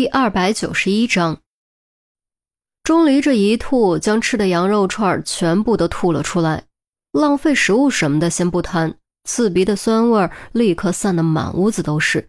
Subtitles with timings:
[0.00, 1.42] 第二百九十一章，
[2.82, 6.64] 钟离这一吐，将吃的羊肉串全部都吐了出来，
[7.12, 12.26] 浪费食物什么的先不谈，刺鼻的酸味立刻散得满屋子都是。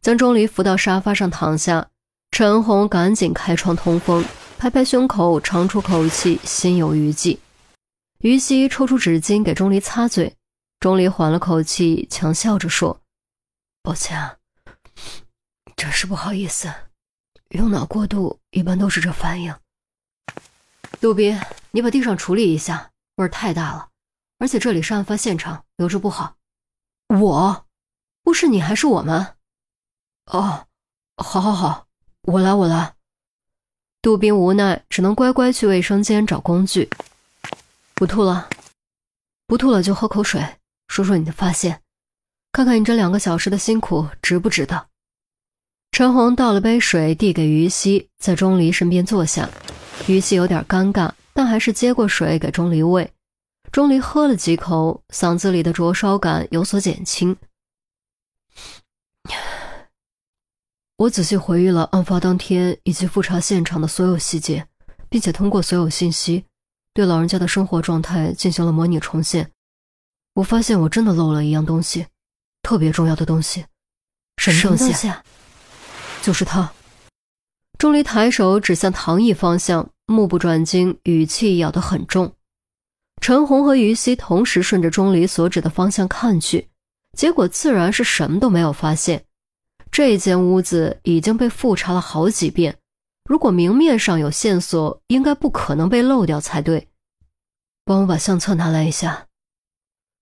[0.00, 1.86] 将钟离扶到沙发上躺下，
[2.30, 4.24] 陈红赶紧开窗通风，
[4.56, 7.38] 拍拍胸口，长出口气，心有余悸。
[8.20, 10.34] 于西抽出纸巾给钟离擦嘴，
[10.80, 12.98] 钟离缓了口气，强笑着说
[13.84, 14.36] ：“抱歉啊。”
[15.76, 16.72] 真是不好意思，
[17.50, 19.54] 用脑过度一般都是这反应。
[21.00, 23.88] 杜宾，你把地上处理一下，味儿太大了，
[24.38, 26.36] 而且这里是案发现场，留着不好。
[27.08, 27.66] 我，
[28.22, 29.34] 不是你还是我们？
[30.26, 30.66] 哦，
[31.16, 31.86] 好，好，好，
[32.22, 32.94] 我来，我来。
[34.02, 36.90] 杜宾无奈，只能乖乖去卫生间找工具。
[37.94, 38.48] 不吐了，
[39.46, 41.82] 不吐了就喝口水，说说你的发现，
[42.52, 44.88] 看看你这两个小时的辛苦值不值得。
[45.96, 49.48] 陈红倒了杯水，递给于西，在钟离身边坐下。
[50.06, 53.10] 于西有点尴尬，但还是接过水给钟离喂。
[53.72, 57.34] 钟离喝了几口，嗓子里的灼烧感有所减轻。
[60.98, 64.66] 我仔细回忆了案发当天以及复查现场的所有细节，
[65.08, 66.44] 并且通过所有信息，
[66.92, 69.50] 对老人家的生活状态进行了模拟重现。
[70.34, 72.06] 我发现我真的漏了一样东西，
[72.60, 73.64] 特别重要的东西。
[74.36, 75.10] 什么东西？
[76.26, 76.72] 就是他。
[77.78, 82.32] 钟离抬手指向唐毅方向，目不转睛，语气咬得很重。
[83.20, 86.68] 陈红和于西同时顺着钟离所指的方向看去，
[87.16, 89.24] 结果自然是什么都没有发现。
[89.92, 92.76] 这间屋子已经被复查了好几遍，
[93.28, 96.88] 如果明面上有线索，应该不可能被漏掉才对。
[97.84, 99.28] 帮我把相册拿来一下。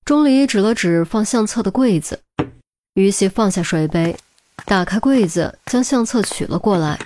[0.05, 2.21] 钟离指了指放相册的柜子，
[2.93, 4.15] 于西放下水杯。
[4.67, 6.99] 打开柜子，将相册取了过来。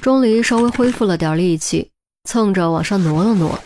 [0.00, 1.90] 钟离稍微恢复了点力气，
[2.24, 3.58] 蹭着往上挪了挪，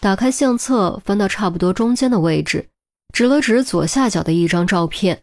[0.00, 2.68] 打开相册，翻到差不多中间的位置，
[3.12, 5.22] 指了指左下角的一张照片。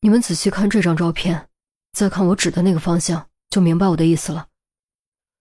[0.00, 1.48] 你们仔细看这张照片，
[1.92, 4.46] 再看我指的那个方向，就明白我的意思了。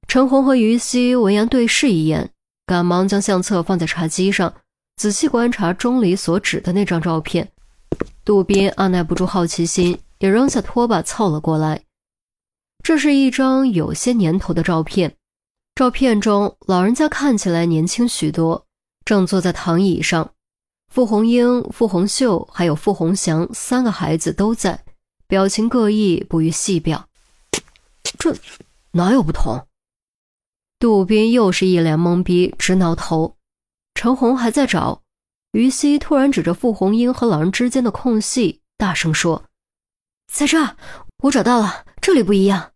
[0.07, 2.31] 陈红和于西闻言对视一眼，
[2.65, 4.53] 赶忙将相册放在茶几上，
[4.97, 7.51] 仔细观察钟离所指的那张照片。
[8.25, 9.97] 杜宾按耐不住好奇心。
[10.19, 11.83] 也扔下拖把凑了过来。
[12.83, 15.15] 这是一张有些年头的照片，
[15.75, 18.65] 照片中老人家看起来年轻许多，
[19.03, 20.31] 正坐在躺椅上。
[20.87, 24.83] 傅红英、傅红秀还有傅红祥三个孩子都在，
[25.27, 27.07] 表情各异，不予细表。
[28.17, 28.35] 这
[28.91, 29.67] 哪有不同？
[30.79, 33.35] 杜宾又是一脸懵逼，直挠头。
[33.93, 35.01] 陈红还在找，
[35.51, 39.43] 于西突然指着傅红英和老人之间的空隙，大声说。
[40.31, 40.77] 在这儿，
[41.23, 42.71] 我找到了，这里不一样。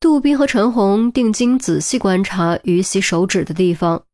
[0.00, 4.04] 杜宾和陈红定睛仔细观察于西手指的地方，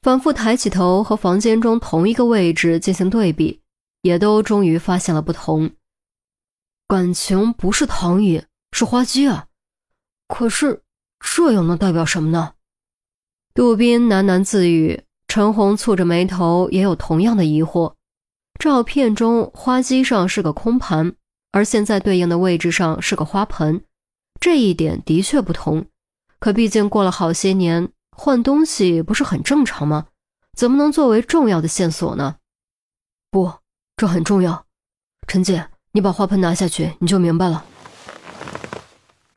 [0.00, 3.60] 反复抬起头和房间中同一个位置进行对比，
[4.00, 5.70] 也都终于发现了不同。
[6.88, 8.42] 感情不是躺椅，
[8.72, 9.46] 是花机啊！
[10.28, 10.82] 可是
[11.20, 12.54] 这又能代表什么呢？
[13.52, 17.92] 杜宾喃喃自语，陈红蹙着眉头，也有同样的疑惑。
[18.58, 21.14] 照片中花机上是个空盘。
[21.50, 23.82] 而现在对应的位置上是个花盆，
[24.40, 25.86] 这一点的确不同。
[26.38, 30.06] 可毕竟过了好些年，换东西不是很正常吗？
[30.56, 32.36] 怎么能作为重要的线索呢？
[33.30, 33.52] 不，
[33.96, 34.66] 这很重要。
[35.26, 37.64] 陈姐，你把花盆拿下去，你就明白了。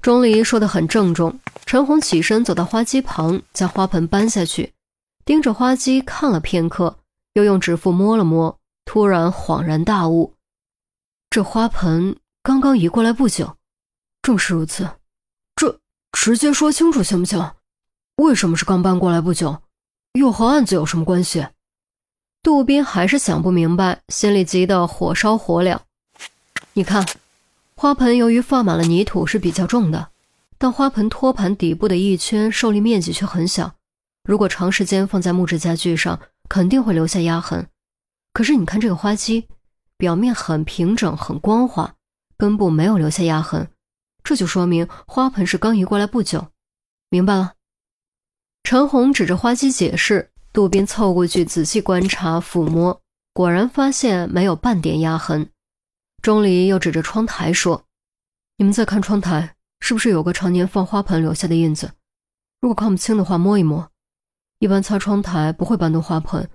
[0.01, 1.39] 钟离说的很郑重。
[1.65, 4.73] 陈红起身走到花机旁，将花盆搬下去，
[5.23, 6.97] 盯着花机看了片刻，
[7.33, 10.33] 又用指腹摸了摸，突然恍然大悟。
[11.31, 13.55] 这花盆刚刚移过来不久，
[14.21, 14.89] 正是如此。
[15.55, 15.79] 这
[16.11, 17.53] 直接说清楚行不行？
[18.17, 19.61] 为什么是刚搬过来不久？
[20.11, 21.47] 又和案子有什么关系？
[22.43, 25.79] 杜宾还是想不明白，心里急得火烧火燎。
[26.73, 27.05] 你看，
[27.77, 30.09] 花盆由于放满了泥土是比较重的，
[30.57, 33.73] 但花盆托盘底部的一圈受力面积却很小，
[34.25, 36.19] 如果长时间放在木质家具上，
[36.49, 37.65] 肯定会留下压痕。
[38.33, 39.47] 可是你看这个花基。
[40.01, 41.93] 表面很平整，很光滑，
[42.35, 43.69] 根部没有留下压痕，
[44.23, 46.47] 这就说明花盆是刚移过来不久。
[47.11, 47.53] 明白了。
[48.63, 52.99] 陈红指着花基解释，杜宾凑过去仔细观察抚摸，
[53.31, 55.51] 果然发现没有半点压痕。
[56.23, 57.85] 钟离又指着窗台说
[58.57, 61.91] ：“你们再看窗台，是不是有个常年放花盆留下的印子？
[62.59, 63.91] 如果看不清的话，摸一摸。
[64.57, 66.49] 一般擦窗台不会搬动花盆，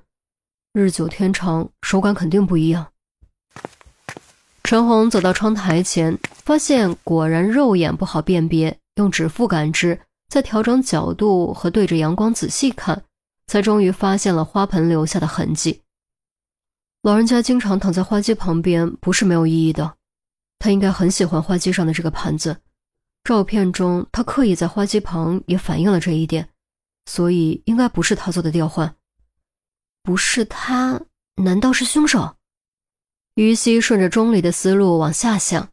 [0.73, 2.89] 日久天长，手感肯定不一样。”
[4.67, 13.01] 陈红走到窗台前，发现果然肉眼不好辨别，用指腹感知，再调整角度和对着阳光仔细看，
[13.47, 15.83] 才终于发现了花盆留下的痕迹。
[17.03, 19.95] 老人家经常躺在花机旁边，不是没有意义的。
[20.59, 22.57] 他应该很喜欢花机上的这个盘子。
[23.23, 26.49] 照片中他刻意在花机旁，也反映了这一点。
[27.09, 28.97] 所以应该不是他做的调换。
[30.03, 31.01] 不是他，
[31.37, 32.36] 难道是凶手？
[33.37, 35.69] 于西顺着钟离的思路往下想。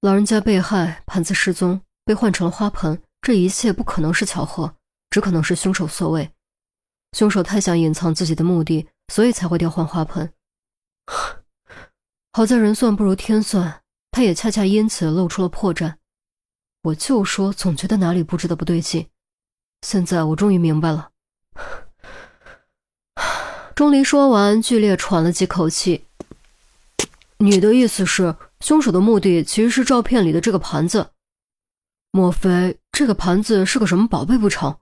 [0.00, 4.74] 老人家被害，盘子失踪，被换成了花盆，这一切不可能是巧合，
[5.08, 6.28] 只可能是凶手所为。
[7.12, 10.32] 凶手太想隐藏自己的目的，所以才会调换花盆。
[12.32, 15.94] 好在人算不如天算，他也恰恰因此露出了破绽。
[16.82, 19.06] 我就说，总觉得哪里布置的不对劲。
[19.82, 21.10] 现在我终于明白了。
[23.76, 26.07] 钟离说完，剧烈喘了几口气。
[27.38, 31.10] 你的意思是，凶手的目的其实是照片里的这个盘子？
[32.10, 34.76] 莫非这个盘子是个什么宝贝不成？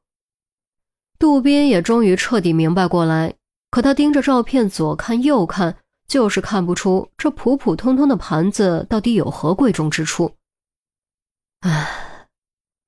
[1.19, 3.35] 杜宾也终于彻底明白过来，
[3.70, 5.76] 可他盯着照片左看右看，
[6.08, 10.35] 就是看不出这普普通通的盘子到底有何贵重之处。
[11.61, 12.26] 唉，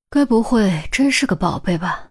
[0.08, 2.10] 该不会真是个宝贝吧？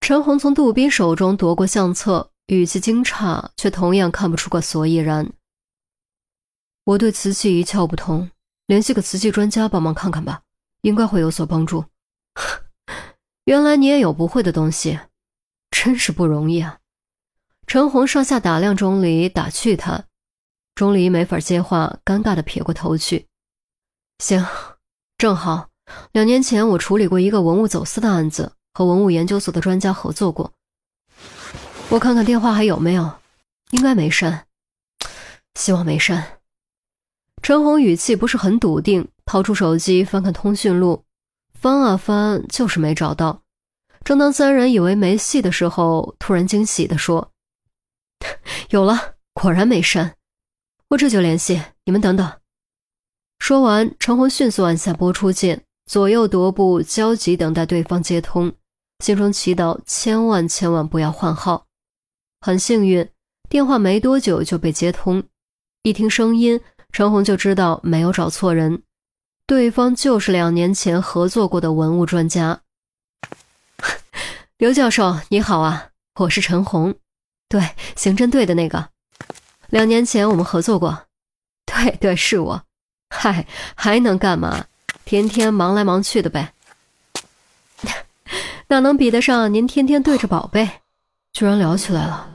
[0.00, 2.30] 陈红从杜宾手中夺过相册。
[2.46, 5.30] 语气惊诧，却同样看不出个所以然。
[6.88, 8.30] 我对瓷器一窍不通，
[8.66, 10.40] 联系个瓷器专家帮忙看看吧，
[10.80, 11.84] 应该会有所帮助。
[13.44, 14.98] 原来你也有不会的东西，
[15.70, 16.78] 真是不容易啊！
[17.66, 20.06] 陈红上下打量钟离，打趣他。
[20.74, 23.26] 钟离没法接话，尴尬的撇过头去。
[24.20, 24.46] 行，
[25.18, 25.68] 正好，
[26.12, 30.54] 两年前我处理过一个文物走私的案子，和文物研究所的专家合作过。
[31.90, 33.12] 我看看电话还有没有，
[33.72, 34.46] 应该没删，
[35.54, 36.37] 希望没删。
[37.48, 41.02] 陈红语气不是很笃定，掏出手机翻看通讯录，
[41.54, 43.42] 翻啊翻，就是没找到。
[44.04, 47.32] 正当三人以为没戏的时候，突然惊喜地说
[48.68, 50.14] ：“有了，果然没删，
[50.90, 52.30] 我这就联系你们，等等。”
[53.40, 58.52] 说完，陈红迅速按下拨出键，左右踱步，焦急等待对方接通，
[59.02, 61.64] 心中祈祷千万千万不要换号。
[62.42, 63.08] 很幸运，
[63.48, 65.24] 电话没多久就被接通。
[65.82, 66.60] 一听声音，
[66.92, 68.82] 陈红就知道没有找错人，
[69.46, 72.60] 对方就是两年前合作过的文物专家。
[74.58, 76.94] 刘教授，你好啊，我是陈红，
[77.48, 77.62] 对，
[77.94, 78.88] 刑侦队的那个。
[79.68, 81.06] 两年前我们合作过，
[81.66, 82.62] 对对，是我。
[83.10, 83.46] 嗨，
[83.76, 84.66] 还能干嘛？
[85.04, 86.52] 天天忙来忙去的呗。
[88.68, 90.68] 哪能比得上您天天对着宝贝？
[91.32, 92.28] 居然聊起来了，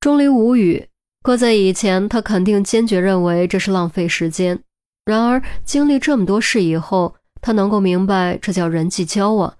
[0.00, 0.89] 钟离无语。
[1.22, 4.62] 搁在以前，他肯定坚决认为这是浪费时间。
[5.04, 9.56] 然而经历这么多事以后，他能够明白，这叫人际交往。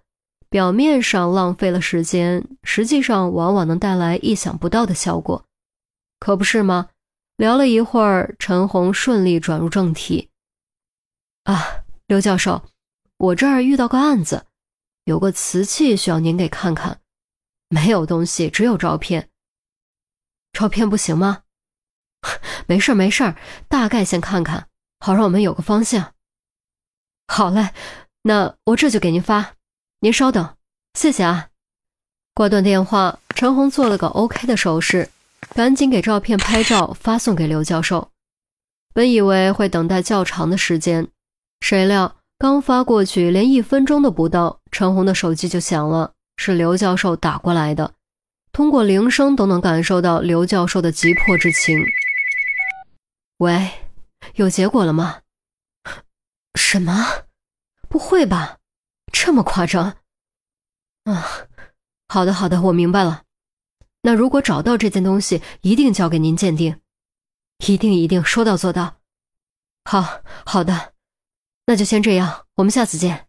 [0.49, 5.45] 表面上浪费了时间，实际上往往能带来意想不到的效果，
[6.19, 6.89] 可不是吗？
[7.37, 10.29] 聊了一会儿，陈红顺利转入正题。
[11.45, 12.63] 啊，刘教授，
[13.19, 14.45] 我这儿遇到个案子，
[15.05, 17.01] 有个瓷器需要您给看看。
[17.69, 19.29] 没有东西，只有照片。
[20.53, 21.43] 照片不行吗？
[22.67, 23.37] 没事儿没事儿
[23.69, 24.67] 大概先看看，
[24.99, 26.13] 好让我们有个方向。
[27.27, 27.71] 好嘞，
[28.23, 29.55] 那我这就给您发，
[30.01, 30.55] 您稍等，
[30.95, 31.49] 谢谢啊。
[32.35, 35.09] 挂断电话，陈红做了个 OK 的手势，
[35.55, 38.11] 赶紧给照片拍照发送给刘教授。
[38.93, 41.09] 本以为会等待较长的时间，
[41.61, 46.13] 谁料刚发过去，连一分钟都不到，陈红的手机就响了。
[46.37, 47.93] 是刘教授打过来的，
[48.51, 51.79] 通过铃声都能感受到刘教授的急迫之情。
[53.41, 53.89] 喂，
[54.35, 55.23] 有结果了吗？
[56.57, 57.25] 什么？
[57.89, 58.59] 不会吧？
[59.11, 59.97] 这么夸张？
[61.05, 61.49] 啊，
[62.07, 63.23] 好的好的，我明白了。
[64.03, 66.83] 那如果找到这件东西，一定交给您鉴定，
[67.67, 68.99] 一定一定说到做到。
[69.87, 70.93] 好好的，
[71.65, 73.27] 那就先这样，我们下次见。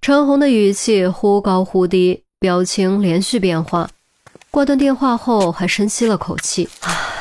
[0.00, 3.90] 陈红的语气忽高忽低，表情连续变化。
[4.50, 7.17] 挂断电话后，还深吸了口气：“唉，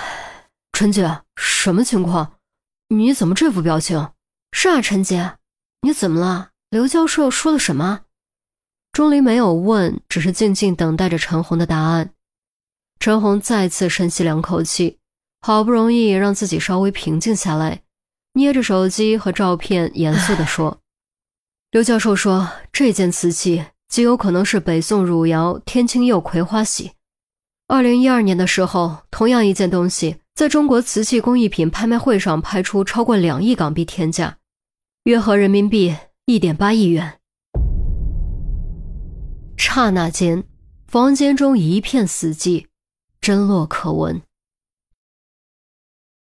[0.79, 2.33] 陈姐，什么情况？
[2.89, 4.11] 你怎么这副表情？
[4.51, 5.37] 是啊，陈姐，
[5.81, 6.51] 你怎么了？
[6.69, 8.01] 刘教授说了什么？”
[8.93, 12.11] 钟离没有问，只是静静等待着陈红的答案。
[12.99, 14.99] 陈红再次深吸两口气，
[15.41, 17.81] 好不容易让自己稍微平静下来，
[18.33, 20.79] 捏着手机和照片，严肃地说。
[21.71, 26.91] 刘教授说：“这件瓷器极有可能是北宋汝窑天青釉葵花玺。
[27.65, 34.37] 二零一二年的时候，同样一件东西在中国瓷器工艺品拍卖会上拍出超过两亿港币天价
[35.05, 35.95] 约合人民币
[36.27, 37.17] 一点八亿元。
[39.57, 40.43] 刹那间
[40.87, 42.67] 房间中一片死寂
[43.19, 44.21] 真落可闻。